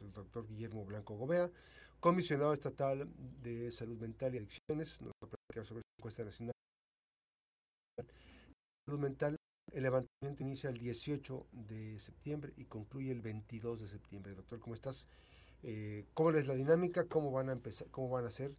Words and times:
el 0.00 0.12
doctor 0.12 0.46
Guillermo 0.46 0.84
Blanco 0.84 1.14
Gobea, 1.16 1.50
comisionado 2.00 2.52
estatal 2.52 3.08
de 3.42 3.70
salud 3.70 3.98
mental 3.98 4.34
y 4.34 4.38
adicciones, 4.38 5.00
nos 5.00 5.12
va 5.22 5.26
a 5.26 5.30
platicar 5.30 5.66
sobre 5.66 5.80
la 5.80 5.98
encuesta 5.98 6.24
nacional 6.24 6.52
de 7.98 8.04
salud 8.86 9.00
mental. 9.00 9.36
El 9.72 9.84
levantamiento 9.84 10.42
inicia 10.42 10.70
el 10.70 10.78
18 10.78 11.46
de 11.52 11.98
septiembre 11.98 12.52
y 12.56 12.64
concluye 12.64 13.12
el 13.12 13.20
22 13.20 13.82
de 13.82 13.88
septiembre. 13.88 14.34
Doctor, 14.34 14.58
¿cómo 14.58 14.74
estás? 14.74 15.06
Eh, 15.62 16.06
¿Cómo 16.14 16.30
es 16.30 16.46
la 16.46 16.54
dinámica? 16.54 17.04
¿Cómo 17.04 17.30
van 17.30 17.50
a 17.50 17.52
empezar? 17.52 17.88
¿Cómo 17.90 18.08
van 18.08 18.24
a 18.24 18.30
ser? 18.30 18.52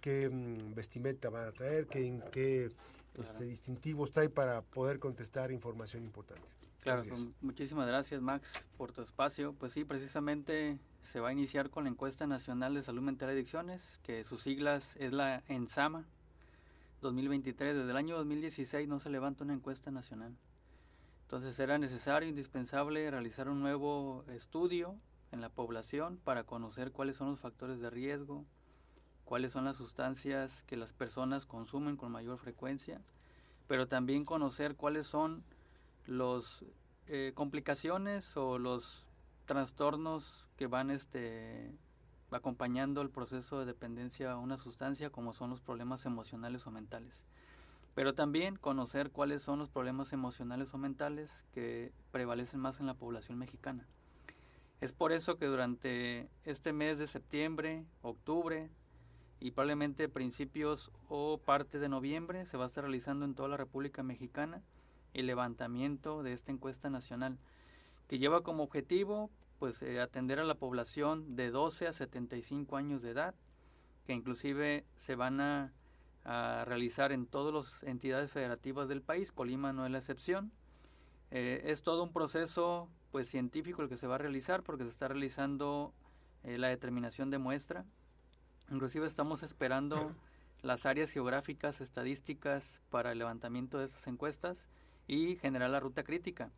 ¿Qué 0.00 0.28
mm, 0.28 0.74
vestimenta 0.74 1.30
van 1.30 1.46
a 1.46 1.52
traer? 1.52 1.86
¿Qué, 1.86 2.20
qué 2.32 2.72
este, 3.14 3.44
distintivos 3.44 4.12
trae 4.12 4.28
para 4.28 4.62
poder 4.62 4.98
contestar 4.98 5.52
información 5.52 6.04
importante? 6.04 6.48
Claro, 6.86 7.02
pues, 7.08 7.20
muchísimas 7.40 7.88
gracias 7.88 8.22
Max 8.22 8.52
por 8.76 8.92
tu 8.92 9.02
espacio. 9.02 9.52
Pues 9.54 9.72
sí, 9.72 9.84
precisamente 9.84 10.78
se 11.02 11.18
va 11.18 11.30
a 11.30 11.32
iniciar 11.32 11.68
con 11.68 11.82
la 11.82 11.90
encuesta 11.90 12.28
nacional 12.28 12.74
de 12.74 12.84
salud 12.84 13.02
mental 13.02 13.30
y 13.30 13.32
adicciones, 13.32 13.98
que 14.04 14.22
sus 14.22 14.44
siglas 14.44 14.94
es 15.00 15.12
la 15.12 15.42
ENSAMA 15.48 16.04
2023. 17.00 17.74
Desde 17.74 17.90
el 17.90 17.96
año 17.96 18.16
2016 18.16 18.86
no 18.86 19.00
se 19.00 19.10
levanta 19.10 19.42
una 19.42 19.54
encuesta 19.54 19.90
nacional. 19.90 20.36
Entonces 21.22 21.58
era 21.58 21.76
necesario, 21.76 22.28
indispensable 22.28 23.10
realizar 23.10 23.48
un 23.48 23.58
nuevo 23.62 24.24
estudio 24.28 24.94
en 25.32 25.40
la 25.40 25.48
población 25.48 26.20
para 26.22 26.44
conocer 26.44 26.92
cuáles 26.92 27.16
son 27.16 27.30
los 27.30 27.40
factores 27.40 27.80
de 27.80 27.90
riesgo, 27.90 28.44
cuáles 29.24 29.50
son 29.50 29.64
las 29.64 29.76
sustancias 29.76 30.62
que 30.68 30.76
las 30.76 30.92
personas 30.92 31.46
consumen 31.46 31.96
con 31.96 32.12
mayor 32.12 32.38
frecuencia, 32.38 33.00
pero 33.66 33.88
también 33.88 34.24
conocer 34.24 34.76
cuáles 34.76 35.08
son 35.08 35.42
los 36.06 36.64
eh, 37.06 37.32
complicaciones 37.34 38.36
o 38.36 38.58
los 38.58 39.04
trastornos 39.44 40.48
que 40.56 40.66
van 40.66 40.90
este 40.90 41.72
acompañando 42.32 43.02
el 43.02 43.10
proceso 43.10 43.60
de 43.60 43.66
dependencia 43.66 44.32
a 44.32 44.38
una 44.38 44.58
sustancia 44.58 45.10
como 45.10 45.32
son 45.32 45.50
los 45.50 45.60
problemas 45.60 46.04
emocionales 46.04 46.66
o 46.66 46.70
mentales. 46.70 47.24
Pero 47.94 48.14
también 48.14 48.56
conocer 48.56 49.10
cuáles 49.10 49.42
son 49.42 49.58
los 49.58 49.70
problemas 49.70 50.12
emocionales 50.12 50.74
o 50.74 50.78
mentales 50.78 51.46
que 51.52 51.92
prevalecen 52.10 52.60
más 52.60 52.80
en 52.80 52.86
la 52.86 52.94
población 52.94 53.38
mexicana. 53.38 53.86
Es 54.80 54.92
por 54.92 55.12
eso 55.12 55.38
que 55.38 55.46
durante 55.46 56.28
este 56.44 56.72
mes 56.72 56.98
de 56.98 57.06
septiembre, 57.06 57.86
octubre 58.02 58.68
y 59.40 59.52
probablemente 59.52 60.08
principios 60.08 60.90
o 61.08 61.38
parte 61.38 61.78
de 61.78 61.88
noviembre 61.88 62.44
se 62.44 62.56
va 62.56 62.64
a 62.64 62.66
estar 62.66 62.84
realizando 62.84 63.24
en 63.24 63.34
toda 63.34 63.48
la 63.48 63.56
República 63.56 64.02
Mexicana 64.02 64.62
el 65.16 65.26
levantamiento 65.26 66.22
de 66.22 66.34
esta 66.34 66.52
encuesta 66.52 66.90
nacional, 66.90 67.38
que 68.06 68.18
lleva 68.18 68.42
como 68.42 68.62
objetivo 68.62 69.30
pues 69.58 69.80
eh, 69.82 70.00
atender 70.00 70.38
a 70.38 70.44
la 70.44 70.56
población 70.56 71.34
de 71.34 71.50
12 71.50 71.88
a 71.88 71.92
75 71.92 72.76
años 72.76 73.00
de 73.00 73.10
edad, 73.10 73.34
que 74.06 74.12
inclusive 74.12 74.84
se 74.94 75.16
van 75.16 75.40
a, 75.40 75.72
realizar 76.64 77.12
en 77.12 77.24
todas 77.24 77.54
las 77.54 77.82
entidades 77.84 78.32
federativas 78.32 78.88
del 78.88 79.00
país, 79.00 79.30
Colima 79.30 79.72
no 79.72 79.86
es 79.86 79.92
la 79.92 79.98
excepción. 79.98 80.50
Eh, 81.30 81.62
es 81.66 81.82
todo 81.82 82.02
un 82.02 82.12
proceso 82.12 82.88
pues 83.12 83.28
científico 83.28 83.80
el 83.80 83.88
que 83.88 83.96
se 83.96 84.08
va 84.08 84.16
a 84.16 84.18
realizar 84.18 84.64
porque 84.64 84.82
se 84.82 84.90
está 84.90 85.06
realizando 85.06 85.94
eh, 86.42 86.58
la 86.58 86.66
determinación 86.66 87.30
de 87.30 87.38
muestra. 87.38 87.84
Inclusive 88.72 89.06
estamos 89.06 89.44
esperando 89.44 90.16
las 90.62 90.84
áreas 90.84 91.12
geográficas 91.12 91.80
estadísticas 91.80 92.82
para 92.90 93.12
el 93.12 93.18
levantamiento 93.18 93.78
de 93.78 93.84
esas 93.84 94.08
encuestas 94.08 94.68
y 95.06 95.36
generar 95.36 95.70
la 95.70 95.80
ruta 95.80 96.02
crítica. 96.02 96.50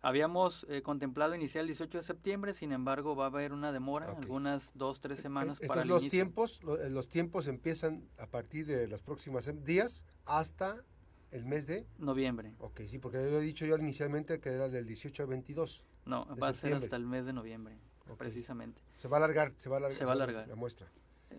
Habíamos 0.00 0.64
eh, 0.68 0.82
contemplado 0.82 1.34
iniciar 1.34 1.62
el 1.62 1.68
18 1.68 1.98
de 1.98 2.04
septiembre, 2.04 2.54
sin 2.54 2.70
embargo 2.72 3.16
va 3.16 3.24
a 3.24 3.28
haber 3.28 3.52
una 3.52 3.72
demora, 3.72 4.06
algunas 4.16 4.70
dos, 4.74 5.00
tres 5.00 5.18
semanas 5.18 5.58
para 5.66 5.82
el 5.82 5.88
los 5.88 6.06
tiempos 6.06 6.60
eh, 6.80 6.88
Los 6.88 7.08
tiempos 7.08 7.48
empiezan 7.48 8.08
a 8.16 8.26
partir 8.26 8.66
de 8.66 8.86
los 8.86 9.02
próximos 9.02 9.50
días 9.64 10.04
hasta 10.24 10.84
el 11.32 11.44
mes 11.44 11.66
de... 11.66 11.84
Noviembre. 11.98 12.54
Ok, 12.58 12.82
sí, 12.86 12.98
porque 12.98 13.18
yo 13.18 13.40
he 13.40 13.42
dicho 13.42 13.66
yo 13.66 13.76
inicialmente 13.76 14.40
que 14.40 14.50
era 14.50 14.68
del 14.68 14.86
18 14.86 15.24
al 15.24 15.28
22. 15.30 15.84
No, 16.06 16.26
va 16.40 16.48
a 16.48 16.54
ser 16.54 16.74
hasta 16.74 16.94
el 16.94 17.04
mes 17.04 17.26
de 17.26 17.32
noviembre, 17.32 17.76
precisamente. 18.16 18.80
Se 18.98 19.08
va 19.08 19.16
a 19.16 19.24
alargar, 19.24 19.52
se 19.56 19.68
va 19.68 19.76
a 19.76 19.78
alargar, 19.78 19.98
se 19.98 20.04
va 20.04 20.12
a 20.12 20.14
alargar. 20.14 20.48
la 20.48 20.54
muestra 20.54 20.88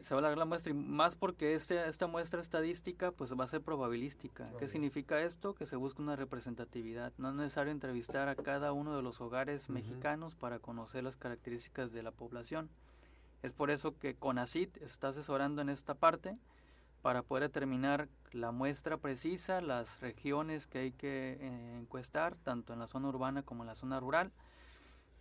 se 0.02 0.14
va 0.14 0.18
a 0.18 0.20
alargar 0.20 0.38
la 0.38 0.46
muestra 0.46 0.72
y 0.72 0.74
más 0.74 1.16
porque 1.16 1.56
este, 1.56 1.88
esta 1.88 2.08
muestra 2.08 2.42
estadística 2.42 3.12
pues 3.12 3.34
va 3.38 3.44
a 3.44 3.48
ser 3.48 3.62
probabilística. 3.62 4.50
¿Qué 4.58 4.68
significa 4.68 5.22
esto? 5.22 5.54
Que 5.54 5.66
se 5.66 5.76
busca 5.76 6.02
una 6.02 6.16
representatividad. 6.16 7.12
No 7.18 7.30
es 7.30 7.36
necesario 7.36 7.72
entrevistar 7.72 8.30
a 8.30 8.36
cada 8.36 8.72
uno 8.72 8.96
de 8.96 9.02
los 9.02 9.20
hogares 9.22 9.70
mexicanos 9.70 10.36
para 10.36 10.60
conocer 10.60 11.04
las 11.04 11.18
características 11.18 11.92
de 11.92 12.04
la 12.04 12.12
población. 12.12 12.70
Es 13.42 13.54
por 13.54 13.72
eso 13.72 13.98
que 13.98 14.16
CONACIT 14.16 14.78
está 14.78 15.10
asesorando 15.10 15.62
en 15.62 15.70
esta 15.70 15.94
parte 15.96 16.38
para 17.02 17.22
poder 17.22 17.44
determinar 17.44 18.10
la 18.32 18.52
muestra 18.52 18.98
precisa, 18.98 19.62
las 19.62 20.02
regiones 20.02 20.68
que 20.68 20.80
hay 20.80 20.92
que 20.92 21.38
eh, 21.40 21.78
encuestar, 21.80 22.36
tanto 22.36 22.74
en 22.74 22.80
la 22.80 22.88
zona 22.88 23.08
urbana 23.08 23.44
como 23.44 23.64
en 23.64 23.68
la 23.68 23.76
zona 23.76 24.00
rural 24.00 24.32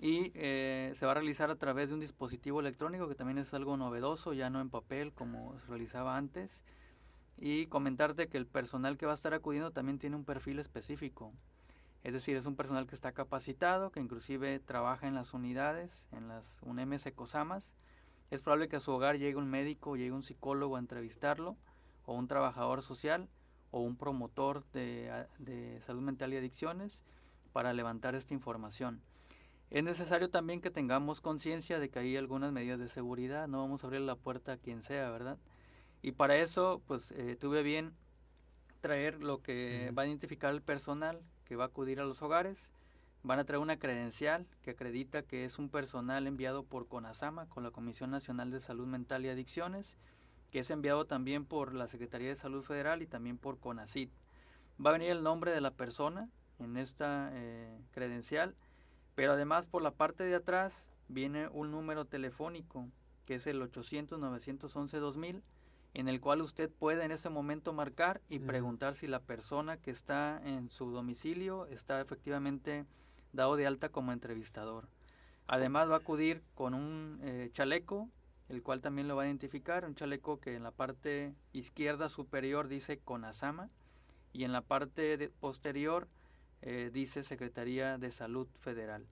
y 0.00 0.30
eh, 0.34 0.92
se 0.94 1.06
va 1.06 1.12
a 1.12 1.14
realizar 1.16 1.50
a 1.50 1.56
través 1.56 1.88
de 1.88 1.94
un 1.94 2.00
dispositivo 2.00 2.60
electrónico 2.60 3.08
que 3.08 3.16
también 3.16 3.38
es 3.38 3.52
algo 3.52 3.76
novedoso, 3.76 4.32
ya 4.32 4.48
no 4.48 4.60
en 4.60 4.70
papel 4.70 5.12
como 5.12 5.58
se 5.60 5.66
realizaba 5.66 6.16
antes. 6.16 6.62
Y 7.36 7.66
comentarte 7.66 8.28
que 8.28 8.38
el 8.38 8.46
personal 8.46 8.96
que 8.96 9.06
va 9.06 9.12
a 9.12 9.14
estar 9.14 9.34
acudiendo 9.34 9.70
también 9.72 9.98
tiene 9.98 10.16
un 10.16 10.24
perfil 10.24 10.58
específico. 10.60 11.32
Es 12.04 12.12
decir, 12.12 12.36
es 12.36 12.46
un 12.46 12.54
personal 12.54 12.86
que 12.86 12.94
está 12.94 13.12
capacitado, 13.12 13.90
que 13.90 14.00
inclusive 14.00 14.60
trabaja 14.60 15.08
en 15.08 15.14
las 15.14 15.34
unidades, 15.34 16.06
en 16.12 16.28
las 16.28 16.56
UNEMES 16.62 17.06
ECOSAMAS. 17.06 17.74
Es 18.30 18.42
probable 18.42 18.68
que 18.68 18.76
a 18.76 18.80
su 18.80 18.92
hogar 18.92 19.18
llegue 19.18 19.36
un 19.36 19.50
médico, 19.50 19.96
llegue 19.96 20.12
un 20.12 20.22
psicólogo 20.22 20.76
a 20.76 20.80
entrevistarlo, 20.80 21.56
o 22.06 22.14
un 22.14 22.28
trabajador 22.28 22.82
social, 22.82 23.28
o 23.72 23.80
un 23.80 23.96
promotor 23.96 24.64
de, 24.72 25.26
de 25.38 25.80
salud 25.82 26.02
mental 26.02 26.32
y 26.32 26.36
adicciones 26.36 27.02
para 27.52 27.72
levantar 27.72 28.14
esta 28.14 28.34
información. 28.34 29.02
Es 29.70 29.84
necesario 29.84 30.30
también 30.30 30.62
que 30.62 30.70
tengamos 30.70 31.20
conciencia 31.20 31.78
de 31.78 31.90
que 31.90 31.98
hay 31.98 32.16
algunas 32.16 32.52
medidas 32.52 32.78
de 32.78 32.88
seguridad, 32.88 33.48
no 33.48 33.60
vamos 33.60 33.84
a 33.84 33.86
abrir 33.86 34.00
la 34.00 34.16
puerta 34.16 34.52
a 34.52 34.56
quien 34.56 34.82
sea, 34.82 35.10
¿verdad? 35.10 35.36
Y 36.00 36.12
para 36.12 36.36
eso, 36.36 36.80
pues 36.86 37.12
eh, 37.12 37.36
tuve 37.38 37.62
bien 37.62 37.92
traer 38.80 39.22
lo 39.22 39.42
que 39.42 39.92
va 39.96 40.02
a 40.02 40.06
identificar 40.06 40.54
el 40.54 40.62
personal 40.62 41.20
que 41.44 41.56
va 41.56 41.64
a 41.64 41.66
acudir 41.68 42.00
a 42.00 42.04
los 42.04 42.22
hogares. 42.22 42.72
Van 43.22 43.38
a 43.38 43.44
traer 43.44 43.60
una 43.60 43.78
credencial 43.78 44.46
que 44.62 44.70
acredita 44.70 45.22
que 45.22 45.44
es 45.44 45.58
un 45.58 45.68
personal 45.68 46.26
enviado 46.26 46.62
por 46.62 46.86
CONASAMA, 46.86 47.46
con 47.48 47.62
la 47.62 47.70
Comisión 47.70 48.10
Nacional 48.10 48.50
de 48.50 48.60
Salud 48.60 48.86
Mental 48.86 49.26
y 49.26 49.28
Adicciones, 49.28 49.96
que 50.50 50.60
es 50.60 50.70
enviado 50.70 51.04
también 51.04 51.44
por 51.44 51.74
la 51.74 51.88
Secretaría 51.88 52.28
de 52.28 52.36
Salud 52.36 52.62
Federal 52.62 53.02
y 53.02 53.06
también 53.06 53.36
por 53.36 53.58
CONACID. 53.58 54.08
Va 54.84 54.90
a 54.90 54.92
venir 54.94 55.10
el 55.10 55.22
nombre 55.22 55.50
de 55.50 55.60
la 55.60 55.72
persona 55.72 56.30
en 56.58 56.76
esta 56.76 57.30
eh, 57.34 57.76
credencial 57.90 58.54
pero 59.18 59.32
además 59.32 59.66
por 59.66 59.82
la 59.82 59.90
parte 59.90 60.22
de 60.22 60.36
atrás 60.36 60.86
viene 61.08 61.48
un 61.48 61.72
número 61.72 62.04
telefónico 62.04 62.86
que 63.26 63.34
es 63.34 63.48
el 63.48 63.60
800-911-2000 63.60 65.42
en 65.94 66.08
el 66.08 66.20
cual 66.20 66.40
usted 66.40 66.70
puede 66.70 67.04
en 67.04 67.10
ese 67.10 67.28
momento 67.28 67.72
marcar 67.72 68.20
y 68.28 68.38
preguntar 68.38 68.94
si 68.94 69.08
la 69.08 69.18
persona 69.18 69.76
que 69.76 69.90
está 69.90 70.40
en 70.44 70.70
su 70.70 70.92
domicilio 70.92 71.66
está 71.66 72.00
efectivamente 72.00 72.86
dado 73.32 73.56
de 73.56 73.66
alta 73.66 73.88
como 73.88 74.12
entrevistador. 74.12 74.86
Además 75.48 75.90
va 75.90 75.94
a 75.94 75.98
acudir 75.98 76.44
con 76.54 76.72
un 76.72 77.18
eh, 77.24 77.50
chaleco, 77.52 78.08
el 78.48 78.62
cual 78.62 78.82
también 78.82 79.08
lo 79.08 79.16
va 79.16 79.24
a 79.24 79.26
identificar, 79.26 79.84
un 79.84 79.96
chaleco 79.96 80.38
que 80.38 80.54
en 80.54 80.62
la 80.62 80.70
parte 80.70 81.34
izquierda 81.52 82.08
superior 82.08 82.68
dice 82.68 82.98
CONASAMA 82.98 83.68
y 84.32 84.44
en 84.44 84.52
la 84.52 84.60
parte 84.60 85.32
posterior 85.40 86.06
eh, 86.62 86.90
dice 86.92 87.24
Secretaría 87.24 87.98
de 87.98 88.10
Salud 88.10 88.48
Federal. 88.60 89.06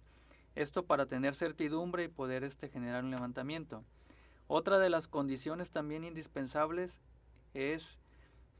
Esto 0.54 0.84
para 0.84 1.06
tener 1.06 1.34
certidumbre 1.34 2.04
y 2.04 2.08
poder 2.08 2.44
este, 2.44 2.68
generar 2.68 3.04
un 3.04 3.10
levantamiento. 3.10 3.84
Otra 4.48 4.78
de 4.78 4.90
las 4.90 5.08
condiciones 5.08 5.70
también 5.70 6.04
indispensables 6.04 7.02
es 7.52 7.98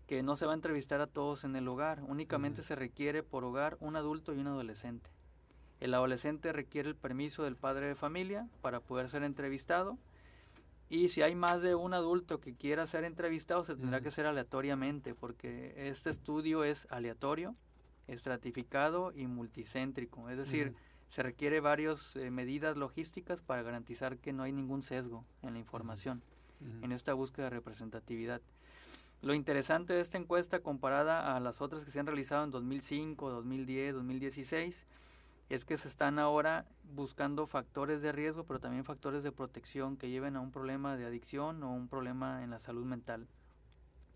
que 0.07 0.23
no 0.23 0.37
se 0.37 0.47
va 0.47 0.53
a 0.53 0.55
entrevistar 0.55 1.01
a 1.01 1.07
todos 1.07 1.45
en 1.45 1.57
el 1.57 1.67
hogar, 1.69 2.03
únicamente 2.03 2.63
se 2.63 2.77
requiere 2.77 3.23
por 3.23 3.45
hogar 3.45 3.77
un 3.81 3.97
adulto 3.97 4.35
y 4.35 4.39
un 4.39 4.47
adolescente. 4.47 5.11
El 5.81 5.95
adolescente 5.95 6.53
requiere 6.53 6.89
el 6.89 6.97
permiso 6.97 7.43
del 7.43 7.57
padre 7.57 7.87
de 7.87 7.95
familia 7.95 8.49
para 8.63 8.81
poder 8.81 9.11
ser 9.11 9.23
entrevistado 9.25 9.99
y 10.89 11.09
si 11.09 11.23
hay 11.23 11.35
más 11.35 11.61
de 11.63 11.75
un 11.75 11.95
adulto 11.95 12.41
que 12.41 12.55
quiera 12.55 12.87
ser 12.87 13.05
entrevistado 13.05 13.65
se 13.65 13.75
tendrá 13.75 14.01
que 14.01 14.09
hacer 14.09 14.27
aleatoriamente 14.27 15.15
porque 15.15 15.75
este 15.77 16.11
estudio 16.11 16.63
es 16.63 16.87
aleatorio 16.91 17.53
estratificado 18.09 19.13
y 19.15 19.27
multicéntrico, 19.27 20.29
es 20.31 20.39
decir, 20.39 20.75
se 21.09 21.23
requiere 21.23 21.61
varias 21.61 22.17
eh, 22.17 22.31
medidas 22.31 22.77
logísticas 22.77 23.41
para 23.41 23.63
garantizar 23.63 24.19
que 24.19 24.33
no 24.33 24.43
hay 24.43 24.53
ningún 24.53 24.83
sesgo 24.83 25.25
en 25.43 25.55
la 25.55 25.59
información, 25.59 26.23
en 26.83 26.93
esta 26.93 27.13
búsqueda 27.13 27.47
de 27.47 27.51
representatividad. 27.51 28.41
Lo 29.23 29.35
interesante 29.35 29.93
de 29.93 30.01
esta 30.01 30.19
encuesta 30.19 30.61
comparada 30.61 31.37
a 31.37 31.41
las 31.41 31.61
otras 31.61 31.85
que 31.85 31.91
se 31.91 32.01
han 32.01 32.07
realizado 32.07 32.45
en 32.45 32.51
2005, 32.51 33.31
2010, 33.31 33.95
2016, 33.95 34.87
es 35.49 35.65
que 35.65 35.77
se 35.77 35.89
están 35.89 36.19
ahora 36.19 36.67
buscando 36.95 37.47
factores 37.47 38.03
de 38.03 38.13
riesgo, 38.13 38.45
pero 38.45 38.61
también 38.61 38.85
factores 38.85 39.23
de 39.23 39.33
protección 39.33 39.97
que 39.97 40.11
lleven 40.11 40.37
a 40.37 40.41
un 40.41 40.51
problema 40.51 40.97
de 40.97 41.07
adicción 41.07 41.63
o 41.63 41.73
un 41.73 41.89
problema 41.89 42.43
en 42.43 42.51
la 42.51 42.59
salud 42.59 42.85
mental. 42.85 43.27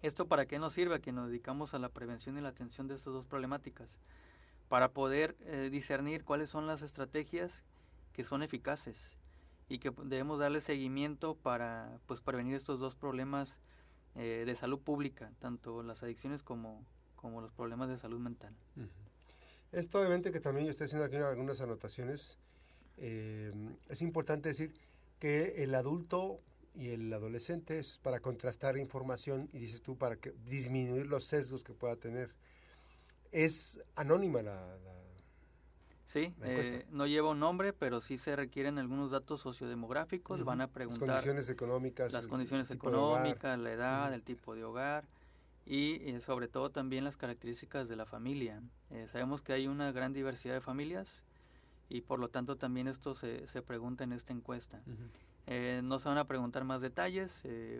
¿Esto 0.03 0.27
para 0.27 0.47
qué 0.47 0.59
nos 0.59 0.73
sirve? 0.73 0.95
A 0.95 0.99
que 1.01 1.13
nos 1.13 1.29
dedicamos 1.29 1.75
a 1.75 1.79
la 1.79 1.91
prevención 1.91 2.39
y 2.39 2.41
la 2.41 2.49
atención 2.49 2.89
de 2.89 2.95
estas 2.95 3.13
dos 3.13 3.27
problemáticas, 3.27 3.99
para 4.69 4.93
poder 4.93 5.37
eh, 5.41 5.69
discernir 5.71 6.25
cuáles 6.25 6.49
son 6.49 6.67
las 6.67 6.81
estrategias 6.83 7.63
que 8.13 8.25
son 8.25 8.43
eficaces 8.43 9.19
y 9.69 9.79
que 9.79 9.93
debemos 10.05 10.39
darle 10.39 10.61
seguimiento 10.61 11.35
para 11.35 11.99
pues 12.07 12.21
prevenir 12.21 12.55
estos 12.55 12.81
dos 12.81 12.95
problemas 12.95 13.57
eh, 14.17 14.45
de 14.47 14.57
salud 14.57 14.81
pública, 14.81 15.33
tanto 15.39 15.83
las 15.83 16.03
adicciones 16.03 16.43
como, 16.43 16.85
como 17.17 17.41
los 17.41 17.53
problemas 17.53 17.89
de 17.89 17.99
salud 17.99 18.19
mental. 18.19 18.55
Esto 19.71 19.99
obviamente 19.99 20.33
que 20.33 20.41
también 20.41 20.67
yo 20.67 20.73
estoy 20.73 20.87
haciendo 20.87 21.05
aquí 21.05 21.17
algunas 21.17 21.61
anotaciones, 21.61 22.39
eh, 22.97 23.53
es 23.89 24.03
importante 24.03 24.49
decir 24.49 24.75
que 25.21 25.63
el 25.63 25.75
adulto 25.75 26.41
y 26.75 26.91
el 26.91 27.13
adolescente 27.13 27.79
es 27.79 27.99
para 27.99 28.21
contrastar 28.21 28.77
información 28.77 29.49
y 29.53 29.59
dices 29.59 29.83
tú 29.83 29.97
para 29.97 30.17
que 30.17 30.33
disminuir 30.47 31.07
los 31.07 31.25
sesgos 31.25 31.65
que 31.65 31.75
pueda 31.75 31.97
tener. 31.97 32.35
Es 33.33 33.81
anónima 33.95 34.43
la, 34.43 34.79
Sí, 36.11 36.35
eh, 36.43 36.87
no 36.91 37.07
lleva 37.07 37.31
un 37.31 37.39
nombre, 37.39 37.73
pero 37.73 38.01
sí 38.01 38.19
se 38.19 38.35
requieren 38.35 38.79
algunos 38.79 39.13
datos 39.13 39.43
sociodemográficos. 39.43 40.45
Van 40.45 40.61
a 40.61 40.67
preguntar 40.67 41.07
las 41.07 41.17
condiciones 41.19 41.49
económicas, 41.49 42.13
las 42.13 42.27
condiciones 42.27 42.69
económicas, 42.73 43.57
la 43.57 43.73
edad, 43.73 44.13
el 44.13 44.25
tipo 44.25 44.57
de 44.57 44.65
hogar 44.65 45.05
y 45.67 46.11
eh, 46.11 46.21
sobre 46.21 46.49
todo 46.49 46.71
también 46.71 47.05
las 47.05 47.17
características 47.17 47.89
de 47.89 47.95
la 47.95 48.07
familia. 48.07 48.61
Eh, 48.91 49.07
sabemos 49.07 49.41
que 49.41 49.53
hay 49.53 49.69
una 49.69 49.93
gran 49.93 50.13
diversidad 50.13 50.55
de 50.55 50.61
familias 50.61 51.07
y 51.89 52.01
por 52.01 52.19
lo 52.19 52.29
tanto 52.29 52.57
también 52.57 52.89
esto 52.89 53.15
se, 53.15 53.47
se 53.47 53.63
pregunta 53.63 54.03
en 54.03 54.13
esta 54.13 54.33
encuesta. 54.33 54.83
No 55.83 55.99
se 55.99 56.09
van 56.09 56.19
a 56.19 56.27
preguntar 56.27 56.65
más 56.65 56.81
detalles, 56.81 57.33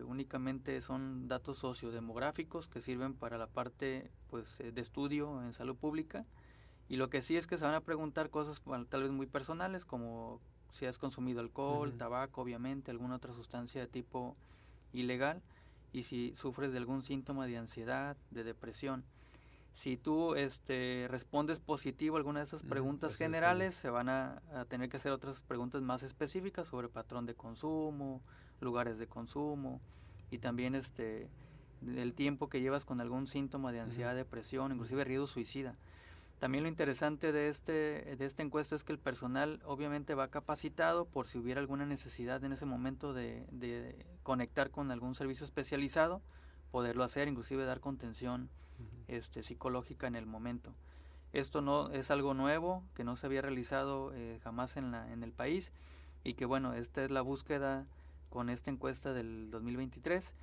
únicamente 0.05 0.81
son 0.81 1.29
datos 1.29 1.59
sociodemográficos 1.59 2.69
que 2.69 2.81
sirven 2.81 3.15
para 3.15 3.39
la 3.39 3.47
parte 3.47 4.11
pues, 4.29 4.59
de 4.59 4.81
estudio 4.81 5.41
en 5.43 5.53
salud 5.53 5.77
pública 5.77 6.25
y 6.91 6.97
lo 6.97 7.09
que 7.09 7.23
sí 7.23 7.37
es 7.37 7.47
que 7.47 7.57
se 7.57 7.65
van 7.65 7.75
a 7.75 7.83
preguntar 7.83 8.31
cosas 8.31 8.61
tal 8.89 9.03
vez 9.05 9.13
muy 9.13 9.27
personales, 9.27 9.85
como 9.85 10.41
si 10.73 10.87
has 10.87 10.99
consumido 10.99 11.41
alcohol, 11.41 11.97
tabaco, 11.97 12.43
obviamente, 12.43 12.91
alguna 12.91 13.15
otra 13.15 13.33
sustancia 13.33 13.81
de 13.81 13.87
tipo 13.87 14.37
ilegal, 14.93 15.41
y 15.93 16.03
si 16.03 16.35
sufres 16.35 16.73
de 16.73 16.79
algún 16.79 17.05
síntoma 17.05 17.47
de 17.47 17.59
ansiedad, 17.59 18.17
de 18.33 18.43
depresión. 18.43 19.05
Si 19.75 19.97
tú 19.97 20.35
este, 20.35 21.07
respondes 21.09 21.59
positivo 21.59 22.17
a 22.17 22.19
alguna 22.19 22.41
de 22.41 22.45
esas 22.45 22.63
preguntas 22.63 23.17
generales, 23.17 23.75
se 23.75 23.89
van 23.89 24.09
a, 24.09 24.43
tener 24.69 24.89
que 24.91 24.99
hacer 24.99 25.13
otras 25.13 25.41
preguntas 25.41 25.81
más 25.81 26.03
específicas 26.03 26.69
sobre 26.69 26.89
patrón 26.89 27.27
de 27.27 27.35
consumo, 27.35 28.21
lugares 28.61 28.99
de 28.99 29.07
consumo 29.07 29.81
y 30.31 30.39
también 30.39 30.75
este, 30.75 31.29
el 31.87 32.13
tiempo 32.13 32.49
que 32.49 32.61
llevas 32.61 32.85
con 32.85 33.01
algún 33.01 33.27
síntoma 33.27 33.73
de 33.73 33.81
ansiedad, 33.81 34.15
depresión, 34.15 34.73
inclusive 34.73 35.05
riesgo 35.05 35.27
suicida. 35.27 35.77
También 36.41 36.65
lo 36.65 36.71
interesante 36.71 37.33
de, 37.33 37.51
este, 37.51 38.17
de 38.17 38.25
esta 38.25 38.43
encuesta 38.43 38.75
es 38.75 38.83
que 38.83 38.93
el 38.93 38.99
personal 38.99 39.61
obviamente 39.67 40.15
va 40.15 40.29
capacitado 40.29 41.05
por 41.05 41.29
si 41.29 41.37
hubiera 41.37 41.61
alguna 41.61 41.85
necesidad 41.85 42.43
en 42.43 42.53
ese 42.53 42.65
momento 42.65 43.13
de, 43.13 43.95
conectar 44.23 44.71
con 44.71 44.91
algún 44.91 45.15
servicio 45.15 45.45
especializado, 45.45 46.23
poderlo 46.71 47.05
hacer, 47.05 47.29
inclusive 47.29 47.65
dar 47.65 47.81
contención 47.81 48.49
este, 49.09 49.43
psicológica 49.43 50.07
en 50.07 50.17
el 50.17 50.27
momento. 50.27 50.73
Esto 51.33 51.61
no 51.61 51.91
es 51.91 52.11
algo 52.11 52.35
nuevo 52.35 52.83
que 52.95 53.05
no 53.05 53.17
se 53.17 53.27
había 53.27 53.43
realizado 53.43 54.13
eh, 54.15 54.41
jamás 54.43 54.77
en, 54.77 54.91
la, 54.91 55.13
en 55.13 55.23
el 55.23 55.33
país 55.33 55.73
y 56.25 56.35
que 56.35 56.45
bueno, 56.45 56.75
esta 56.75 57.05
es 57.05 57.11
la 57.11 57.21
búsqueda 57.21 57.87
con 58.31 58.51
esta 58.51 58.71
encuesta 58.71 59.13
del 59.13 59.51
2023 59.51 60.35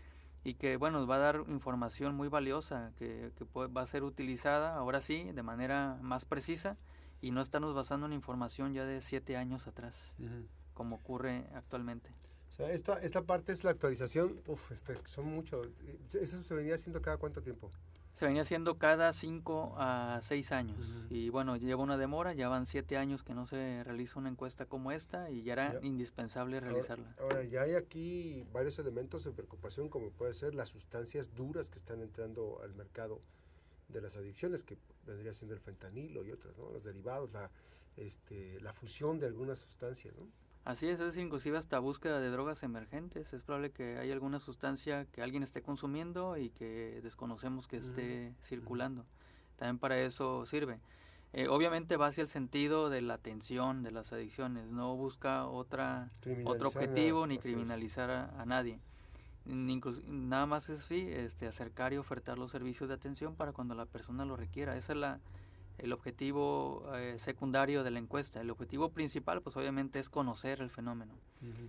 y 0.44 0.54
que 0.54 0.78
bueno 0.78 1.00
nos 1.00 1.10
va 1.10 1.16
a 1.16 1.20
dar 1.20 1.44
información 1.48 2.16
muy 2.16 2.28
valiosa 2.28 2.92
que, 2.98 3.32
va 3.56 3.82
a 3.82 3.88
ser 3.88 4.04
utilizada 4.04 4.76
ahora 4.76 5.02
sí 5.02 5.24
de 5.32 5.44
manera 5.44 5.98
más 6.02 6.26
precisa 6.26 6.78
y 7.22 7.32
no 7.32 7.42
estarnos 7.42 7.74
basando 7.74 8.06
en 8.06 8.14
información 8.14 8.74
ya 8.74 8.86
de 8.86 9.02
siete 9.02 9.36
años 9.36 9.68
atrás 9.68 10.12
como 10.74 10.98
ocurre 10.98 11.48
actualmente 11.54 12.10
sea, 12.58 12.72
esta, 12.72 13.02
esta 13.02 13.22
parte 13.22 13.52
es 13.52 13.64
la 13.64 13.72
actualización 13.72 14.42
uf, 14.48 14.72
este, 14.72 14.96
son 15.06 15.26
mucho 15.26 15.62
¿eso 16.14 16.44
se 16.44 16.54
venía 16.54 16.76
haciendo 16.76 17.02
cada 17.02 17.18
cuánto 17.18 17.42
tiempo? 17.42 17.72
se 18.18 18.26
venía 18.26 18.42
haciendo 18.42 18.80
cada 18.80 19.14
cinco 19.14 19.76
a 19.78 20.22
seis 20.24 20.52
años. 20.52 20.80
Y 21.10 21.30
bueno, 21.30 21.56
lleva 21.56 21.84
una 21.84 21.98
demora, 21.98 22.34
ya 22.34 22.50
van 22.50 22.66
siete 22.66 22.98
años 22.98 23.24
que 23.24 23.36
no 23.36 23.46
se 23.46 23.84
realiza 23.84 24.18
una 24.18 24.30
encuesta 24.30 24.66
como 24.66 24.92
esta 24.92 25.30
y 25.30 25.44
ya 25.44 25.54
era 25.54 25.80
indispensable 25.84 26.60
realizarla. 26.60 27.14
Ahora, 27.20 27.44
ya 27.44 27.62
hay 27.62 27.76
aquí 27.76 28.44
varios 28.52 28.80
elementos 28.80 29.24
de 29.24 29.32
preocupación, 29.32 29.88
como 29.88 30.10
puede 30.10 30.34
ser 30.34 30.56
las 30.56 30.70
sustancias 30.70 31.36
duras 31.36 31.70
que 31.70 31.78
están 31.78 32.02
entrando 32.02 32.60
al 32.64 32.74
mercado 32.74 33.22
de 33.88 34.02
las 34.02 34.18
adicciones, 34.18 34.64
que 34.64 34.80
vendría 35.06 35.34
siendo 35.36 35.54
el 35.54 35.62
fentanilo 35.62 36.24
y 36.24 36.32
otras, 36.32 36.58
¿no? 36.58 36.72
los 36.72 36.84
derivados, 36.84 37.32
la, 37.32 37.52
este, 37.98 38.60
la 38.62 38.74
fusión 38.74 39.20
de 39.20 39.28
algunas 39.28 39.60
sustancias. 39.60 40.16
¿no? 40.18 40.28
Así 40.68 40.90
es, 40.90 41.00
es 41.00 41.16
inclusive 41.16 41.58
hasta 41.58 41.80
búsqueda 41.80 42.20
de 42.20 42.30
drogas 42.30 42.62
emergentes. 42.62 43.32
Es 43.32 43.42
probable 43.42 43.72
que 43.72 44.00
haya 44.00 44.12
alguna 44.12 44.38
sustancia 44.38 45.06
que 45.14 45.22
alguien 45.22 45.42
esté 45.42 45.62
consumiendo 45.62 46.36
y 46.36 46.50
que 46.50 47.00
desconocemos 47.02 47.70
que 47.70 47.78
esté 47.78 48.34
circulando. 48.44 49.06
También 49.56 49.80
para 49.80 49.98
eso 49.98 50.46
sirve. 50.46 50.82
Eh, 51.32 51.48
obviamente 51.48 51.96
va 51.96 52.08
hacia 52.08 52.22
el 52.22 52.28
sentido 52.28 52.90
de 52.90 53.02
la 53.02 53.14
atención 53.14 53.82
de 53.82 53.92
las 53.92 54.12
adicciones, 54.12 54.70
no 54.70 54.94
busca 54.98 55.48
otra 55.48 56.10
otro 56.44 56.68
objetivo 56.68 57.26
ni 57.28 57.38
criminalizar 57.38 58.12
a, 58.12 58.46
nadie. 58.46 58.82
nada 59.46 60.48
más 60.48 60.68
es 60.68 60.82
sí, 60.82 61.08
este, 61.10 61.48
acercar 61.48 61.94
y 61.94 61.98
ofertar 61.98 62.38
los 62.38 62.52
servicios 62.52 62.90
de 62.90 62.96
atención 62.96 63.36
para 63.36 63.54
cuando 63.54 63.74
la 63.74 63.86
persona 63.86 64.26
lo 64.26 64.36
requiera. 64.36 64.76
Esa 64.76 64.92
es 64.92 65.00
la, 65.00 65.20
el 65.78 65.94
objetivo 65.94 66.84
eh, 66.96 67.18
secundario 67.20 67.84
de 67.84 67.92
la 67.92 68.00
encuesta. 68.00 68.42
El 68.42 68.50
objetivo 68.50 68.90
principal, 68.90 69.42
pues 69.42 69.56
obviamente 69.58 70.00
es 70.00 70.10
conocer 70.10 70.62
el 70.62 70.70
fenómeno, 70.70 71.14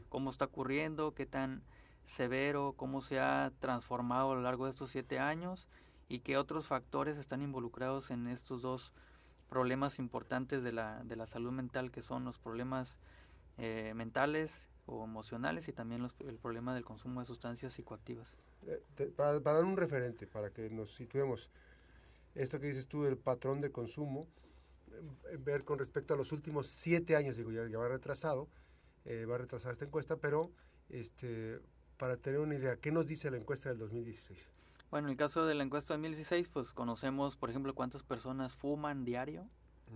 cómo 0.08 0.30
está 0.30 0.46
ocurriendo, 0.46 1.14
qué 1.14 1.26
tan 1.26 1.62
severo, 2.06 2.74
cómo 2.76 3.02
se 3.02 3.20
ha 3.20 3.52
transformado 3.60 4.32
a 4.32 4.34
lo 4.34 4.42
largo 4.42 4.64
de 4.64 4.70
estos 4.70 4.90
siete 4.90 5.18
años 5.18 5.68
y 6.08 6.20
qué 6.20 6.38
otros 6.38 6.66
factores 6.66 7.18
están 7.18 7.42
involucrados 7.42 8.10
en 8.10 8.28
estos 8.28 8.62
dos 8.62 8.92
problemas 9.48 9.98
importantes 9.98 10.62
de 10.62 10.72
la, 10.72 11.02
de 11.04 11.16
la 11.16 11.26
salud 11.26 11.52
mental, 11.52 11.90
que 11.90 12.02
son 12.02 12.24
los 12.24 12.38
problemas 12.38 12.98
eh, 13.58 13.92
mentales 13.94 14.68
o 14.86 15.04
emocionales 15.04 15.68
y 15.68 15.72
también 15.72 16.02
los, 16.02 16.14
el 16.20 16.38
problema 16.38 16.74
del 16.74 16.84
consumo 16.84 17.20
de 17.20 17.26
sustancias 17.26 17.74
psicoactivas. 17.74 18.36
Eh, 18.66 19.12
para, 19.16 19.40
para, 19.40 19.56
dar 19.56 19.64
un 19.64 19.76
referente, 19.76 20.26
para 20.26 20.50
que 20.50 20.70
nos 20.70 20.94
situemos, 20.94 21.50
esto 22.38 22.60
que 22.60 22.68
dices 22.68 22.86
tú 22.86 23.02
del 23.02 23.16
patrón 23.16 23.60
de 23.60 23.72
consumo, 23.72 24.28
eh, 25.30 25.36
ver 25.38 25.64
con 25.64 25.78
respecto 25.78 26.14
a 26.14 26.16
los 26.16 26.32
últimos 26.32 26.68
siete 26.68 27.16
años, 27.16 27.36
digo, 27.36 27.50
ya, 27.50 27.78
va 27.78 27.88
retrasado, 27.88 28.48
eh, 29.04 29.26
va 29.26 29.38
retrasada 29.38 29.72
esta 29.72 29.84
encuesta, 29.84 30.16
pero 30.16 30.50
este, 30.88 31.60
para 31.96 32.16
tener 32.16 32.40
una 32.40 32.54
idea, 32.54 32.76
¿qué 32.76 32.92
nos 32.92 33.06
dice 33.06 33.30
la 33.30 33.36
encuesta 33.36 33.68
del 33.68 33.78
2016? 33.78 34.52
Bueno, 34.90 35.08
en 35.08 35.12
el 35.12 35.18
caso 35.18 35.44
de 35.46 35.54
la 35.54 35.64
encuesta 35.64 35.94
del 35.94 36.02
2016, 36.02 36.48
pues 36.48 36.72
conocemos, 36.72 37.36
por 37.36 37.50
ejemplo, 37.50 37.74
cuántas 37.74 38.04
personas 38.04 38.54
fuman 38.54 39.04
diario, 39.04 39.46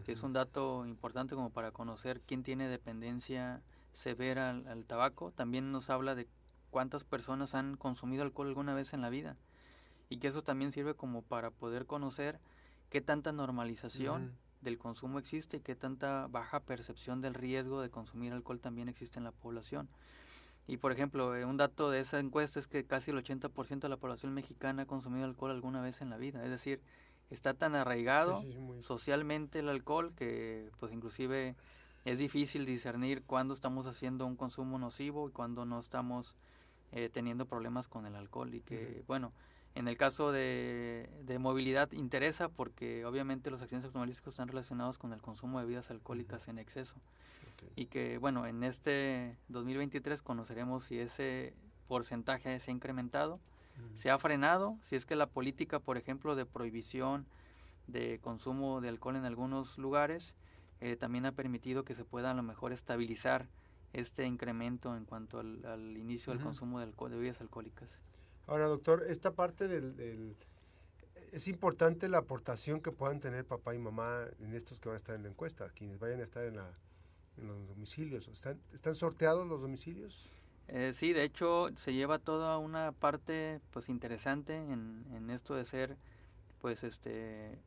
que 0.04 0.12
es 0.12 0.22
un 0.22 0.32
dato 0.32 0.86
importante 0.86 1.34
como 1.34 1.50
para 1.50 1.70
conocer 1.70 2.22
quién 2.22 2.42
tiene 2.42 2.68
dependencia 2.68 3.62
severa 3.92 4.50
al 4.50 4.86
tabaco. 4.86 5.32
También 5.32 5.70
nos 5.70 5.90
habla 5.90 6.14
de 6.14 6.26
cuántas 6.70 7.04
personas 7.04 7.54
han 7.54 7.76
consumido 7.76 8.22
alcohol 8.22 8.48
alguna 8.48 8.74
vez 8.74 8.94
en 8.94 9.02
la 9.02 9.10
vida 9.10 9.36
y 10.12 10.18
que 10.18 10.28
eso 10.28 10.42
también 10.42 10.72
sirve 10.72 10.94
como 10.94 11.22
para 11.22 11.50
poder 11.50 11.86
conocer 11.86 12.38
qué 12.90 13.00
tanta 13.00 13.32
normalización 13.32 14.36
del 14.60 14.76
consumo 14.76 15.18
existe 15.18 15.56
y 15.56 15.60
qué 15.60 15.74
tanta 15.74 16.26
baja 16.28 16.60
percepción 16.60 17.22
del 17.22 17.32
riesgo 17.32 17.80
de 17.80 17.88
consumir 17.88 18.34
alcohol 18.34 18.60
también 18.60 18.90
existe 18.90 19.18
en 19.18 19.24
la 19.24 19.32
población. 19.32 19.88
Y 20.66 20.76
por 20.76 20.92
ejemplo, 20.92 21.34
eh, 21.34 21.46
un 21.46 21.56
dato 21.56 21.90
de 21.90 22.00
esa 22.00 22.20
encuesta 22.20 22.60
es 22.60 22.66
que 22.66 22.84
casi 22.84 23.10
el 23.10 23.16
80% 23.16 23.80
de 23.80 23.88
la 23.88 23.96
población 23.96 24.34
mexicana 24.34 24.82
ha 24.82 24.86
consumido 24.86 25.24
alcohol 25.24 25.50
alguna 25.50 25.80
vez 25.80 26.02
en 26.02 26.10
la 26.10 26.18
vida, 26.18 26.44
es 26.44 26.50
decir, 26.50 26.82
está 27.30 27.54
tan 27.54 27.74
arraigado 27.74 28.44
socialmente 28.82 29.60
el 29.60 29.70
alcohol 29.70 30.12
que 30.14 30.70
pues 30.78 30.92
inclusive 30.92 31.56
es 32.04 32.18
difícil 32.18 32.66
discernir 32.66 33.22
cuándo 33.24 33.54
estamos 33.54 33.86
haciendo 33.86 34.26
un 34.26 34.36
consumo 34.36 34.78
nocivo 34.78 35.26
y 35.30 35.32
cuándo 35.32 35.64
no 35.64 35.80
estamos 35.80 36.36
eh, 36.90 37.08
teniendo 37.10 37.46
problemas 37.46 37.88
con 37.88 38.04
el 38.04 38.14
alcohol. 38.14 38.54
Y 38.54 38.60
que 38.60 39.02
bueno, 39.06 39.32
en 39.74 39.88
el 39.88 39.96
caso 39.96 40.32
de, 40.32 41.08
movilidad 41.40 41.90
interesa 41.92 42.48
porque 42.48 43.04
obviamente 43.04 43.50
los 43.50 43.62
accidentes 43.62 43.86
automovilísticos 43.86 44.34
están 44.34 44.48
relacionados 44.48 44.98
con 44.98 45.12
el 45.12 45.22
consumo 45.22 45.58
de 45.58 45.64
bebidas 45.64 45.90
alcohólicas 45.90 46.48
en 46.48 46.58
exceso. 46.58 46.94
Y 47.76 47.86
que 47.86 48.18
bueno, 48.18 48.46
en 48.46 48.64
este 48.64 49.36
2023 49.48 50.20
conoceremos 50.22 50.84
si 50.84 50.98
ese 50.98 51.54
porcentaje 51.88 52.58
se 52.60 52.70
ha 52.70 52.74
incrementado, 52.74 53.40
se 53.94 54.10
ha 54.10 54.18
frenado, 54.18 54.76
si 54.82 54.96
es 54.96 55.06
que 55.06 55.16
la 55.16 55.26
política, 55.26 55.78
por 55.78 55.96
ejemplo, 55.96 56.34
de 56.34 56.44
prohibición 56.44 57.26
de 57.86 58.18
consumo 58.20 58.80
de 58.80 58.88
alcohol 58.88 59.16
en 59.16 59.24
algunos 59.24 59.78
lugares 59.78 60.34
eh, 60.80 60.96
también 60.96 61.26
ha 61.26 61.32
permitido 61.32 61.84
que 61.84 61.94
se 61.94 62.04
pueda 62.04 62.32
a 62.32 62.34
lo 62.34 62.42
mejor 62.42 62.72
estabilizar 62.72 63.46
este 63.92 64.26
incremento 64.26 64.96
en 64.96 65.04
cuanto 65.04 65.38
al, 65.38 65.96
inicio 65.96 66.32
del 66.32 66.42
consumo 66.42 66.80
de, 66.80 66.86
de, 66.86 67.16
bebidas 67.16 67.40
alcohólicas. 67.40 67.88
Ahora, 68.46 68.66
doctor, 68.66 69.04
esta 69.08 69.32
parte 69.32 69.68
del, 69.68 70.36
Es 71.32 71.48
importante 71.48 72.08
la 72.08 72.18
aportación 72.18 72.80
que 72.80 72.92
puedan 72.92 73.20
tener 73.20 73.44
papá 73.44 73.74
y 73.74 73.78
mamá 73.78 74.26
en 74.40 74.54
estos 74.54 74.80
que 74.80 74.88
van 74.88 74.94
a 74.94 74.96
estar 74.96 75.16
en 75.16 75.22
la 75.22 75.28
encuesta, 75.28 75.70
quienes 75.70 75.98
vayan 75.98 76.20
a 76.20 76.24
estar 76.24 76.44
en, 76.44 76.56
la, 76.56 76.70
los 77.36 77.68
domicilios. 77.68 78.28
¿Están, 78.28 78.60
¿Están 78.72 78.94
sorteados 78.94 79.46
los 79.46 79.60
domicilios? 79.60 80.28
Eh, 80.68 80.92
sí, 80.94 81.12
de 81.12 81.24
hecho 81.24 81.68
se 81.76 81.92
lleva 81.92 82.18
toda 82.18 82.58
una 82.58 82.92
parte 82.92 83.60
pues 83.72 83.88
interesante 83.88 84.56
en, 84.56 85.04
en 85.12 85.30
esto 85.30 85.54
de 85.54 85.64
ser 85.64 85.96
pues 86.60 86.84
este 86.84 87.58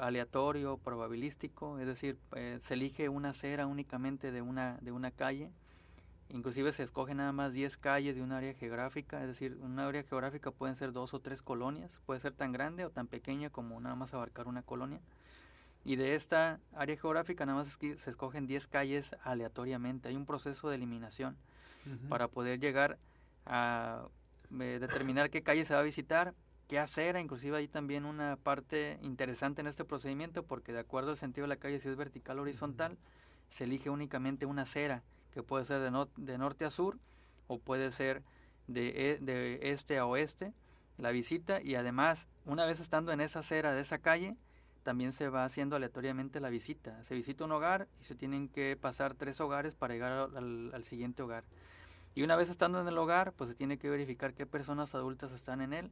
aleatorio, 0.00 0.78
probabilístico, 0.78 1.78
es 1.78 1.86
decir, 1.86 2.18
eh, 2.36 2.58
se 2.60 2.74
elige 2.74 3.08
una 3.08 3.30
acera 3.30 3.66
únicamente 3.66 4.32
de 4.32 4.42
una, 4.42 4.78
de 4.80 4.92
una 4.92 5.10
calle, 5.10 5.50
inclusive 6.34 6.72
se 6.72 6.82
escoge 6.82 7.14
nada 7.14 7.32
más 7.32 7.52
10 7.52 7.76
calles 7.76 8.16
de 8.16 8.22
un 8.22 8.32
área 8.32 8.54
geográfica, 8.54 9.20
es 9.22 9.28
decir, 9.28 9.56
una 9.60 9.86
área 9.86 10.02
geográfica 10.02 10.50
pueden 10.50 10.74
ser 10.74 10.92
dos 10.92 11.14
o 11.14 11.20
tres 11.20 11.42
colonias, 11.42 11.92
puede 12.06 12.18
ser 12.18 12.32
tan 12.32 12.50
grande 12.50 12.84
o 12.84 12.90
tan 12.90 13.06
pequeña 13.06 13.50
como 13.50 13.80
nada 13.80 13.94
más 13.94 14.12
abarcar 14.14 14.48
una 14.48 14.62
colonia. 14.62 15.00
Y 15.84 15.94
de 15.94 16.16
esta 16.16 16.58
área 16.74 16.96
geográfica 16.96 17.46
nada 17.46 17.58
más 17.58 17.78
se 17.78 18.10
escogen 18.10 18.48
10 18.48 18.66
calles 18.66 19.14
aleatoriamente. 19.22 20.08
Hay 20.08 20.16
un 20.16 20.26
proceso 20.26 20.68
de 20.68 20.74
eliminación 20.74 21.36
para 22.08 22.28
poder 22.28 22.58
llegar 22.58 22.98
a 23.46 24.08
eh, 24.58 24.78
determinar 24.80 25.30
qué 25.30 25.42
calle 25.42 25.64
se 25.64 25.74
va 25.74 25.80
a 25.80 25.84
visitar, 25.84 26.34
qué 26.66 26.80
hacer, 26.80 27.16
inclusive 27.16 27.58
hay 27.58 27.68
también 27.68 28.06
una 28.06 28.36
parte 28.36 28.98
interesante 29.02 29.60
en 29.60 29.68
este 29.68 29.84
procedimiento 29.84 30.42
porque 30.42 30.72
de 30.72 30.80
acuerdo 30.80 31.10
al 31.10 31.16
sentido 31.18 31.44
de 31.44 31.48
la 31.48 31.58
calle, 31.58 31.78
si 31.78 31.88
es 31.88 31.96
vertical 31.96 32.38
o 32.38 32.42
horizontal, 32.42 32.96
se 33.50 33.64
elige 33.64 33.90
únicamente 33.90 34.46
una 34.46 34.62
acera 34.62 35.02
que 35.34 35.42
puede 35.42 35.64
ser 35.64 35.80
de, 35.80 36.06
de 36.16 36.38
norte 36.38 36.64
a 36.64 36.70
sur 36.70 36.98
o 37.46 37.58
puede 37.58 37.92
ser 37.92 38.22
de, 38.66 39.10
e, 39.10 39.18
de, 39.18 39.58
este 39.62 39.98
a 39.98 40.06
oeste 40.06 40.54
la 40.96 41.10
visita 41.10 41.60
y 41.60 41.74
además 41.74 42.28
una 42.46 42.64
vez 42.64 42.80
estando 42.80 43.12
en 43.12 43.20
esa 43.20 43.40
acera 43.40 43.74
de 43.74 43.82
esa 43.82 43.98
calle 43.98 44.36
también 44.84 45.12
se 45.12 45.28
va 45.28 45.44
haciendo 45.44 45.76
aleatoriamente 45.76 46.40
la 46.40 46.50
visita. 46.50 47.02
Se 47.04 47.14
visita 47.14 47.44
un 47.44 47.52
hogar 47.52 47.88
y 48.00 48.04
se 48.04 48.14
tienen 48.14 48.48
que 48.48 48.76
pasar 48.78 49.14
tres 49.14 49.40
hogares 49.40 49.74
para 49.74 49.94
llegar 49.94 50.30
al 50.36 50.84
siguiente 50.84 51.22
hogar. 51.22 51.44
Y 52.14 52.22
una 52.22 52.36
vez 52.36 52.50
estando 52.50 52.80
en 52.80 52.86
el 52.86 52.98
hogar, 52.98 53.32
pues 53.32 53.48
se 53.48 53.56
tiene 53.56 53.78
que 53.78 53.88
verificar 53.88 54.34
qué 54.34 54.44
personas 54.44 54.94
adultas 54.94 55.32
están 55.32 55.62
en 55.62 55.72
él 55.72 55.90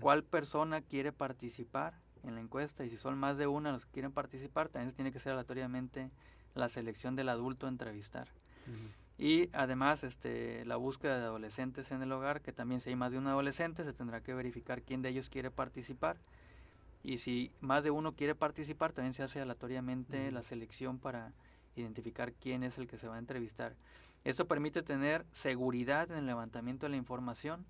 cuál 0.00 0.24
persona 0.24 0.82
quiere 0.82 1.12
participar 1.12 1.94
en 2.22 2.34
la 2.34 2.40
encuesta 2.40 2.84
y 2.84 2.90
si 2.90 2.98
son 2.98 3.18
más 3.18 3.38
de 3.38 3.46
una 3.46 3.72
los 3.72 3.86
que 3.86 3.92
quieren 3.92 4.12
participar, 4.12 4.68
también 4.68 4.90
se 4.90 4.96
tiene 4.96 5.10
que 5.10 5.18
hacer 5.18 5.32
aleatoriamente 5.32 6.10
la 6.54 6.68
selección 6.68 7.16
del 7.16 7.30
adulto 7.30 7.66
a 7.66 7.70
entrevistar. 7.70 8.28
Y 9.18 9.50
además 9.52 10.02
este, 10.02 10.64
la 10.64 10.76
búsqueda 10.76 11.18
de 11.18 11.24
adolescentes 11.24 11.90
en 11.90 12.00
el 12.02 12.10
hogar, 12.10 12.40
que 12.40 12.52
también 12.52 12.80
si 12.80 12.88
hay 12.88 12.96
más 12.96 13.12
de 13.12 13.18
un 13.18 13.26
adolescente 13.26 13.84
se 13.84 13.92
tendrá 13.92 14.22
que 14.22 14.32
verificar 14.32 14.80
quién 14.80 15.02
de 15.02 15.10
ellos 15.10 15.28
quiere 15.28 15.50
participar. 15.50 16.16
Y 17.02 17.18
si 17.18 17.50
más 17.60 17.84
de 17.84 17.90
uno 17.90 18.12
quiere 18.12 18.34
participar, 18.34 18.92
también 18.92 19.12
se 19.12 19.22
hace 19.22 19.40
aleatoriamente 19.40 20.30
la 20.32 20.42
selección 20.42 20.98
para 20.98 21.32
identificar 21.76 22.32
quién 22.32 22.62
es 22.62 22.78
el 22.78 22.86
que 22.86 22.98
se 22.98 23.08
va 23.08 23.16
a 23.16 23.18
entrevistar. 23.18 23.74
Esto 24.24 24.46
permite 24.46 24.82
tener 24.82 25.24
seguridad 25.32 26.10
en 26.10 26.18
el 26.18 26.26
levantamiento 26.26 26.86
de 26.86 26.90
la 26.90 26.96
información 26.96 27.64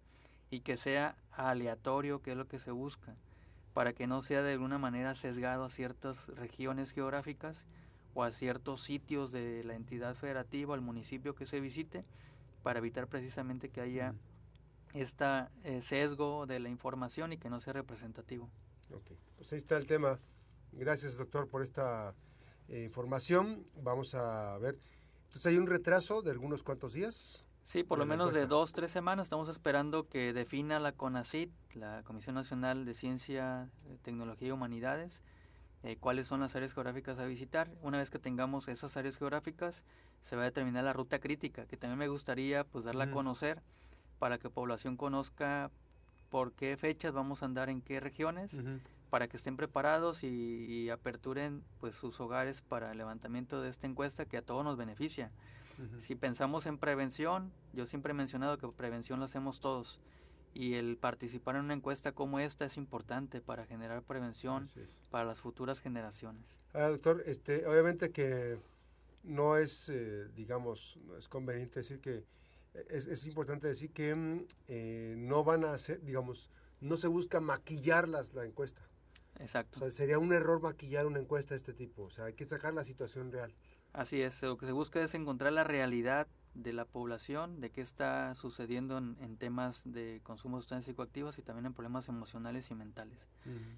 y 0.51 0.61
que 0.61 0.77
sea 0.77 1.17
aleatorio, 1.33 2.23
que 2.23 2.33
es 2.33 2.37
lo 2.37 2.49
que 2.49 2.59
se 2.59 2.73
busca, 2.73 3.15
para 3.73 3.93
que 3.93 4.07
no 4.07 4.23
sea 4.23 4.43
de 4.43 4.53
alguna 4.53 4.79
manera 4.79 5.15
sesgado 5.15 5.65
a 5.65 5.71
ciertas 5.71 6.27
regiones 6.29 6.93
geográficas 6.93 7.67
o 8.15 8.23
a 8.23 8.33
ciertos 8.33 8.83
sitios 8.83 9.33
de 9.33 9.65
la 9.65 9.75
entidad 9.75 10.15
federativa 10.15 10.73
o 10.73 10.75
el 10.75 10.81
municipio 10.81 11.35
que 11.35 11.47
se 11.47 11.61
visite, 11.61 12.05
para 12.63 12.79
evitar 12.79 13.07
precisamente 13.07 13.71
que 13.71 13.81
haya 13.81 14.15
este 14.93 15.25
sesgo 15.83 16.47
de 16.47 16.61
la 16.61 16.69
información 16.69 17.33
y 17.33 17.39
que 17.39 17.49
no 17.49 17.61
sea 17.61 17.73
representativo. 17.73 18.51
Ok, 18.93 19.13
pues 19.37 19.53
ahí 19.53 19.59
está 19.59 19.77
el 19.77 19.87
tema. 19.87 20.19
Gracias, 20.73 21.17
doctor, 21.17 21.49
por 21.49 21.63
esta 21.63 22.15
eh, 22.69 22.85
información. 22.85 23.65
Vamos 23.83 24.15
a 24.15 24.59
ver. 24.59 24.79
Entonces, 25.27 25.47
hay 25.47 25.59
un 25.59 25.67
retraso 25.67 26.23
de 26.23 26.31
algunos 26.31 26.63
cuantos 26.63 26.93
días. 26.93 27.45
Sí, 27.65 27.85
por 27.85 27.99
lo 27.99 28.07
menos 28.07 28.33
de 28.33 28.47
dos, 28.47 28.73
tres 28.73 28.91
semanas 28.91 29.27
estamos 29.27 29.49
esperando 29.49 30.09
que 30.09 30.33
defina 30.33 30.81
la 30.81 30.93
CONACIT, 30.93 31.53
la 31.75 32.03
Comisión 32.03 32.35
Nacional 32.35 32.85
de 32.85 32.95
Ciencia, 32.95 33.71
eh, 33.87 33.99
Tecnología 34.03 34.49
y 34.49 34.51
Humanidades, 34.51 35.21
eh, 35.83 35.97
cuáles 35.99 36.27
son 36.27 36.41
las 36.41 36.55
áreas 36.57 36.73
geográficas 36.73 37.19
a 37.19 37.25
visitar. 37.25 37.71
Una 37.83 37.99
vez 37.99 38.11
que 38.11 38.19
tengamos 38.19 38.69
esas 38.69 38.97
áreas 38.97 39.17
geográficas, 39.17 39.83
se 40.23 40.37
va 40.37 40.43
a 40.43 40.45
determinar 40.47 40.85
la 40.85 40.93
ruta 40.93 41.19
crítica, 41.19 41.67
que 41.67 41.77
también 41.77 41.99
me 41.99 42.09
gustaría 42.09 42.65
pues 42.65 42.85
darla 42.85 43.05
a 43.05 43.11
conocer 43.11 43.63
para 44.19 44.39
que 44.39 44.51
población 44.51 44.97
conozca 44.97 45.71
por 46.29 46.53
qué 46.53 46.77
fechas 46.77 47.15
vamos 47.15 47.43
a 47.43 47.47
andar 47.47 47.71
en 47.71 47.81
qué 47.81 47.99
regiones, 47.99 48.55
para 49.09 49.27
que 49.27 49.39
estén 49.39 49.57
preparados 49.57 50.23
y, 50.23 50.29
y, 50.29 50.91
aperturen 50.91 51.65
pues 51.81 51.97
sus 51.97 52.21
hogares 52.21 52.63
para 52.63 52.93
el 52.93 52.99
levantamiento 52.99 53.61
de 53.61 53.71
esta 53.71 53.87
encuesta 53.87 54.27
que 54.27 54.37
a 54.37 54.43
todos 54.43 54.65
nos 54.65 54.77
beneficia. 54.77 55.33
Si 56.01 56.15
pensamos 56.15 56.67
en 56.67 56.77
prevención, 56.77 57.51
yo 57.73 57.87
siempre 57.87 58.13
he 58.13 58.15
mencionado 58.15 58.59
que 58.59 58.69
prevención 58.69 59.19
lo 59.19 59.25
hacemos 59.25 59.61
todos 59.61 59.99
y 60.55 60.75
el 60.75 60.97
participar 60.97 61.57
en 61.57 61.65
una 61.65 61.75
encuesta 61.75 62.13
como 62.13 62.41
esta 62.41 62.65
es 62.65 62.77
importante 62.77 63.41
para 63.41 63.67
generar 63.67 64.03
prevención 64.03 64.69
para 65.11 65.25
las 65.25 65.39
futuras 65.39 65.81
generaciones. 65.81 66.45
Ah, 66.73 66.89
doctor, 66.89 67.23
este, 67.27 67.67
obviamente 67.67 68.11
que 68.11 68.59
no 69.23 69.57
es, 69.57 69.89
eh, 69.89 70.29
digamos, 70.35 70.99
no 71.07 71.17
es 71.17 71.29
conveniente 71.29 71.81
decir 71.81 72.01
que 72.01 72.25
es, 72.89 73.07
es 73.07 73.27
importante 73.27 73.69
decir 73.69 73.91
que 73.91 74.15
mm, 74.15 74.47
eh, 74.69 75.15
no 75.19 75.45
van 75.45 75.65
a 75.65 75.73
hacer, 75.73 76.03
digamos, 76.03 76.51
no 76.81 76.97
se 76.97 77.09
busca 77.09 77.41
maquillar 77.41 78.09
las, 78.09 78.33
la 78.35 78.45
encuesta. 78.45 78.81
Exacto. 79.41 79.79
O 79.79 79.81
sea, 79.81 79.91
sería 79.91 80.19
un 80.19 80.33
error 80.33 80.61
maquillar 80.61 81.07
una 81.07 81.19
encuesta 81.19 81.55
de 81.55 81.59
este 81.59 81.73
tipo. 81.73 82.05
O 82.05 82.11
sea, 82.11 82.27
hay 82.27 82.35
que 82.35 82.47
sacar 82.47 82.75
la 82.75 82.85
situación 82.85 83.33
real. 83.33 83.53
Así 83.93 84.23
es, 84.23 84.41
lo 84.43 84.57
que 84.57 84.67
se 84.67 84.73
busca 84.73 85.03
es 85.03 85.15
encontrar 85.15 85.53
la 85.53 85.65
realidad 85.65 86.29
de 86.55 86.73
la 86.73 86.85
población, 86.85 87.61
de 87.61 87.71
qué 87.71 87.81
está 87.81 88.35
sucediendo 88.35 88.99
en, 88.99 89.37
temas 89.37 89.83
de 89.85 90.21
consumo 90.23 90.57
de 90.57 90.63
sustancias 90.63 90.87
psicoactivas 90.87 91.39
y 91.39 91.43
también 91.43 91.67
en 91.67 91.75
problemas 91.75 92.09
emocionales 92.09 92.71
y 92.71 92.75
mentales. 92.75 93.19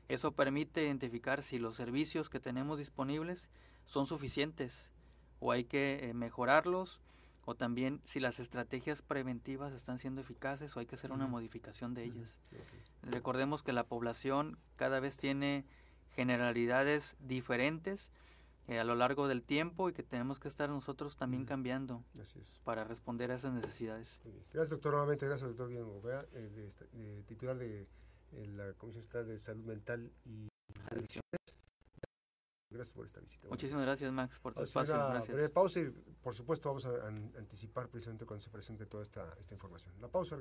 Eso 0.09 0.33
permite 0.33 0.85
identificar 0.85 1.42
si 1.42 1.59
los 1.59 1.76
servicios 1.76 2.28
que 2.28 2.40
tenemos 2.40 2.78
disponibles 2.78 3.49
son 3.85 4.07
suficientes 4.07 4.90
o 5.38 5.52
hay 5.52 5.64
que 5.64 6.09
eh, 6.09 6.14
mejorarlos 6.14 7.00
o 7.45 7.54
también 7.54 8.00
si 8.04 8.21
las 8.21 8.38
estrategias 8.38 9.02
preventivas 9.02 9.73
están 9.73 9.99
siendo 9.99 10.21
eficaces 10.21 10.76
o 10.76 10.81
hay 10.81 10.87
que 10.87 10.95
hacer 10.95 11.12
una 11.12 11.26
modificación 11.26 11.95
de 11.95 12.04
ellas. 12.04 12.37
Recordemos 13.02 13.62
que 13.62 13.73
la 13.73 13.85
población 13.85 14.59
cada 14.76 15.00
vez 15.00 15.16
tiene 15.16 15.64
generalidades 16.14 17.16
diferentes 17.21 18.11
eh, 18.68 18.78
a 18.78 18.85
lo 18.85 18.94
largo 18.94 19.26
del 19.26 19.42
tiempo 19.42 19.88
y 19.88 19.92
que 19.92 20.04
tenemos 20.04 20.38
que 20.38 20.47
estar 20.47 20.68
nosotros 20.68 21.16
también 21.16 21.44
cambiando 21.44 22.04
para 22.62 22.85
responder 22.85 23.32
a 23.32 23.35
esas 23.35 23.52
necesidades. 23.52 24.09
Gracias, 24.52 24.71
doctor. 24.71 24.92
Nuevamente, 24.92 25.26
gracias, 25.26 25.49
doctor 25.49 25.68
Guillermo 25.68 25.94
Gobea, 25.94 26.26
eh, 26.32 27.25
titular 27.26 27.59
de 27.59 27.88
eh, 28.32 28.47
la 28.47 28.73
Comisión 28.75 29.02
Estatal 29.02 29.26
de 29.26 29.38
Salud 29.38 29.64
Mental 29.64 30.12
y 30.25 30.49
Adicciones. 30.90 31.23
Gracias 32.71 32.94
por 32.94 33.04
esta 33.04 33.21
visita. 33.21 33.49
Muchísimas 33.49 33.82
gracias, 33.82 34.12
Max, 34.12 34.38
por 34.38 34.54
tu 34.54 34.62
espacio. 34.62 34.94
Gracias. 34.94 35.50
pausa 35.50 35.80
y, 35.80 35.90
por 36.23 36.35
supuesto, 36.35 36.68
vamos 36.68 36.87
a, 36.87 37.09
anticipar 37.38 37.88
precisamente 37.88 38.25
cuando 38.25 38.42
se 38.42 38.50
presente 38.50 38.87
toda 38.87 39.02
esta, 39.02 39.35
esta 39.40 39.54
información. 39.54 39.92
La 40.00 40.09
pausa, 40.09 40.37
regresamos. 40.37 40.40